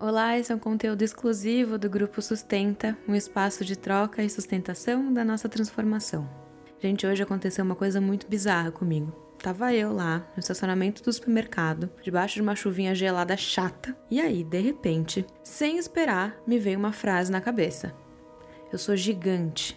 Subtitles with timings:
[0.00, 5.12] Olá, esse é um conteúdo exclusivo do Grupo Sustenta, um espaço de troca e sustentação
[5.12, 6.30] da nossa transformação.
[6.78, 9.10] Gente, hoje aconteceu uma coisa muito bizarra comigo.
[9.42, 14.44] Tava eu lá, no estacionamento do supermercado, debaixo de uma chuvinha gelada chata, e aí,
[14.44, 17.92] de repente, sem esperar, me veio uma frase na cabeça.
[18.70, 19.76] Eu sou gigante.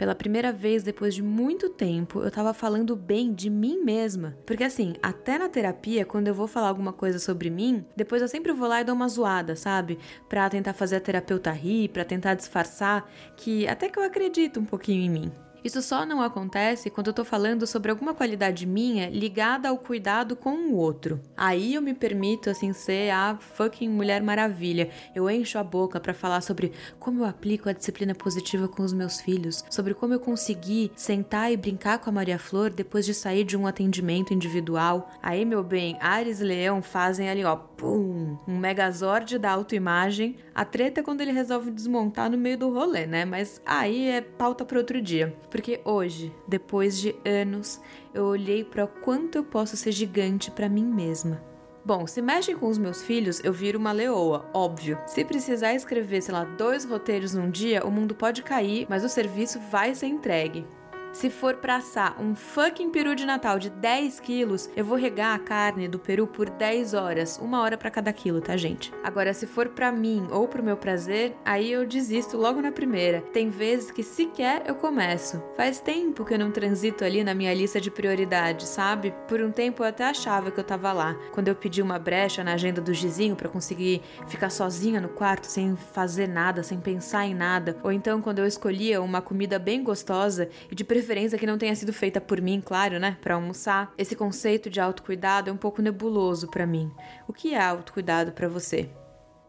[0.00, 4.34] Pela primeira vez depois de muito tempo, eu tava falando bem de mim mesma.
[4.46, 8.28] Porque assim, até na terapia, quando eu vou falar alguma coisa sobre mim, depois eu
[8.28, 9.98] sempre vou lá e dou uma zoada, sabe?
[10.26, 14.64] Pra tentar fazer a terapeuta rir, pra tentar disfarçar que até que eu acredito um
[14.64, 15.32] pouquinho em mim.
[15.62, 20.34] Isso só não acontece quando eu tô falando sobre alguma qualidade minha ligada ao cuidado
[20.34, 21.20] com o outro.
[21.36, 24.90] Aí eu me permito, assim, ser a fucking Mulher Maravilha.
[25.14, 28.92] Eu encho a boca para falar sobre como eu aplico a disciplina positiva com os
[28.92, 33.14] meus filhos, sobre como eu consegui sentar e brincar com a Maria Flor depois de
[33.14, 35.10] sair de um atendimento individual.
[35.22, 40.36] Aí, meu bem, Ares e Leão fazem ali, ó, pum, um megazord da autoimagem.
[40.54, 43.24] A treta é quando ele resolve desmontar no meio do rolê, né?
[43.24, 45.34] Mas aí é pauta para outro dia.
[45.50, 47.80] Porque hoje, depois de anos,
[48.12, 51.42] eu olhei para quanto eu posso ser gigante para mim mesma.
[51.82, 54.98] Bom, se mexem com os meus filhos, eu viro uma leoa, óbvio.
[55.06, 59.08] Se precisar escrever, sei lá, dois roteiros num dia, o mundo pode cair, mas o
[59.08, 60.66] serviço vai ser entregue.
[61.12, 65.34] Se for pra assar um fucking peru de Natal de 10 quilos, eu vou regar
[65.34, 68.92] a carne do peru por 10 horas, uma hora para cada quilo, tá, gente?
[69.02, 73.22] Agora, se for para mim ou pro meu prazer, aí eu desisto logo na primeira.
[73.32, 75.42] Tem vezes que sequer eu começo.
[75.56, 79.12] Faz tempo que eu não transito ali na minha lista de prioridades, sabe?
[79.26, 81.16] Por um tempo eu até achava que eu tava lá.
[81.32, 85.48] Quando eu pedi uma brecha na agenda do Gizinho para conseguir ficar sozinha no quarto
[85.48, 89.82] sem fazer nada, sem pensar em nada, ou então quando eu escolhia uma comida bem
[89.82, 90.99] gostosa e de preferência
[91.38, 93.92] que não tenha sido feita por mim, claro, né, para almoçar.
[93.96, 96.90] Esse conceito de autocuidado é um pouco nebuloso para mim.
[97.26, 98.88] O que é autocuidado para você?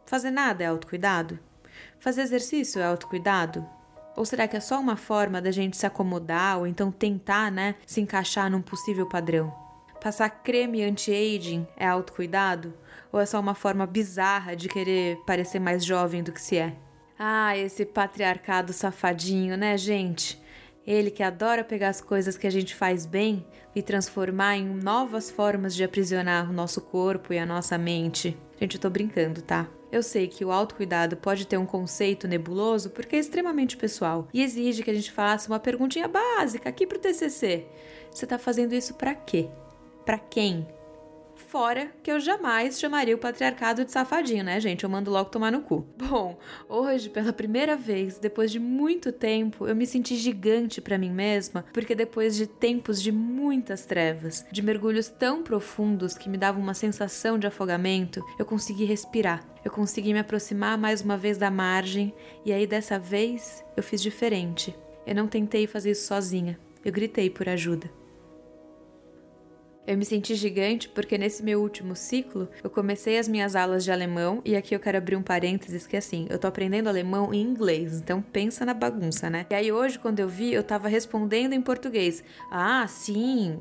[0.05, 1.39] Fazer nada é autocuidado?
[1.99, 3.65] Fazer exercício é autocuidado?
[4.15, 7.75] Ou será que é só uma forma da gente se acomodar ou então tentar, né,
[7.85, 9.53] se encaixar num possível padrão?
[10.01, 12.73] Passar creme anti-aging é autocuidado?
[13.11, 16.75] Ou é só uma forma bizarra de querer parecer mais jovem do que se é?
[17.19, 20.40] Ah, esse patriarcado safadinho, né, gente?
[20.85, 25.29] Ele que adora pegar as coisas que a gente faz bem e transformar em novas
[25.29, 28.37] formas de aprisionar o nosso corpo e a nossa mente.
[28.59, 29.67] Gente, eu tô brincando, tá?
[29.91, 34.41] Eu sei que o autocuidado pode ter um conceito nebuloso porque é extremamente pessoal e
[34.41, 37.65] exige que a gente faça uma perguntinha básica aqui pro TCC.
[38.09, 39.49] Você tá fazendo isso para quê?
[40.05, 40.65] Para quem?
[41.47, 44.83] Fora que eu jamais chamaria o patriarcado de safadinho, né, gente?
[44.83, 45.85] Eu mando logo tomar no cu.
[45.97, 46.37] Bom,
[46.69, 51.65] hoje, pela primeira vez, depois de muito tempo, eu me senti gigante para mim mesma,
[51.73, 56.73] porque depois de tempos de muitas trevas, de mergulhos tão profundos que me davam uma
[56.73, 59.45] sensação de afogamento, eu consegui respirar.
[59.63, 62.13] Eu consegui me aproximar mais uma vez da margem,
[62.45, 64.75] e aí dessa vez eu fiz diferente.
[65.05, 66.57] Eu não tentei fazer isso sozinha.
[66.83, 68.00] Eu gritei por ajuda.
[69.85, 73.91] Eu me senti gigante porque nesse meu último ciclo eu comecei as minhas aulas de
[73.91, 77.33] alemão e aqui eu quero abrir um parênteses que é assim, eu tô aprendendo alemão
[77.33, 79.47] em inglês, então pensa na bagunça, né?
[79.49, 82.23] E aí hoje quando eu vi, eu tava respondendo em português.
[82.51, 83.59] Ah, sim,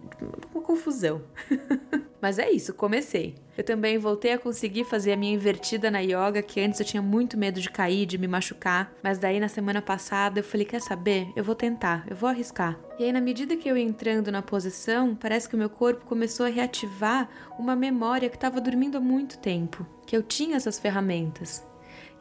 [0.55, 1.23] uma confusão.
[2.21, 3.35] Mas é isso, comecei.
[3.57, 7.03] Eu também voltei a conseguir fazer a minha invertida na yoga, que antes eu tinha
[7.03, 8.93] muito medo de cair, de me machucar.
[9.03, 11.29] Mas daí na semana passada eu falei: quer saber?
[11.35, 12.79] Eu vou tentar, eu vou arriscar.
[12.99, 16.05] E aí, na medida que eu ia entrando na posição, parece que o meu corpo
[16.05, 20.79] começou a reativar uma memória que estava dormindo há muito tempo, que eu tinha essas
[20.79, 21.65] ferramentas.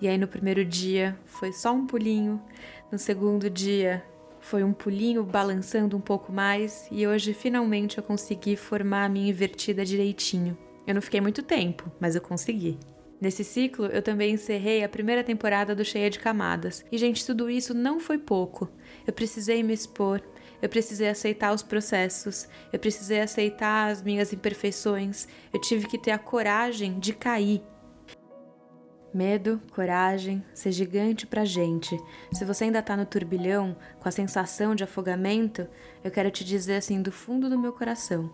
[0.01, 2.41] E aí no primeiro dia foi só um pulinho,
[2.91, 4.03] no segundo dia
[4.41, 9.29] foi um pulinho balançando um pouco mais e hoje finalmente eu consegui formar a minha
[9.29, 10.57] invertida direitinho.
[10.87, 12.79] Eu não fiquei muito tempo, mas eu consegui.
[13.21, 16.85] Nesse ciclo, eu também encerrei a primeira temporada do Cheia de Camadas.
[16.89, 18.69] E, gente, tudo isso não foi pouco.
[19.05, 20.21] Eu precisei me expor,
[20.61, 26.11] eu precisei aceitar os processos, eu precisei aceitar as minhas imperfeições, eu tive que ter
[26.11, 27.61] a coragem de cair,
[29.11, 31.99] Medo, coragem, ser gigante pra gente.
[32.31, 35.67] Se você ainda tá no turbilhão, com a sensação de afogamento,
[36.03, 38.29] eu quero te dizer assim do fundo do meu coração.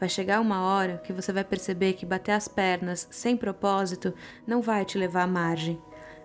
[0.00, 4.12] Vai chegar uma hora que você vai perceber que bater as pernas sem propósito
[4.44, 5.80] não vai te levar à margem.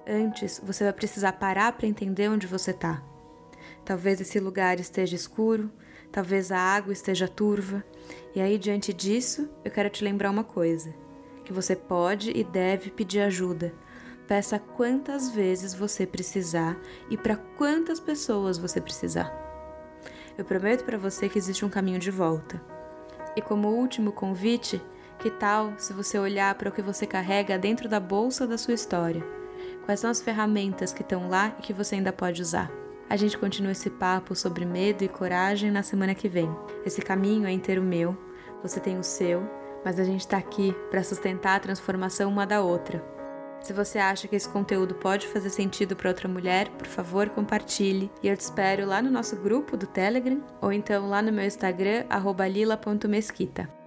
[0.07, 3.03] Antes, você vai precisar parar para entender onde você tá.
[3.85, 5.71] Talvez esse lugar esteja escuro,
[6.11, 7.83] talvez a água esteja turva,
[8.33, 10.91] e aí diante disso, eu quero te lembrar uma coisa:
[11.45, 13.71] que você pode e deve pedir ajuda
[14.27, 16.77] Peça quantas vezes você precisar
[17.09, 19.31] e para quantas pessoas você precisar.
[20.37, 22.61] Eu prometo para você que existe um caminho de volta.
[23.35, 24.81] E como último convite,
[25.21, 28.73] Que tal se você olhar para o que você carrega dentro da bolsa da sua
[28.73, 29.23] história?
[29.85, 32.71] Quais são as ferramentas que estão lá e que você ainda pode usar?
[33.07, 36.49] A gente continua esse papo sobre medo e coragem na semana que vem.
[36.83, 38.17] Esse caminho é inteiro meu,
[38.63, 39.47] você tem o seu,
[39.85, 43.20] mas a gente está aqui para sustentar a transformação uma da outra.
[43.61, 48.11] Se você acha que esse conteúdo pode fazer sentido para outra mulher, por favor, compartilhe.
[48.23, 51.45] E eu te espero lá no nosso grupo do Telegram ou então lá no meu
[51.45, 52.05] Instagram,
[52.51, 53.80] lila.mesquita.